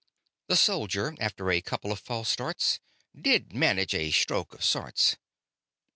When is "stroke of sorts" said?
4.09-5.15